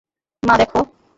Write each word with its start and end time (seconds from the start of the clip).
মা, 0.43 0.53
দেখো। 0.57 0.79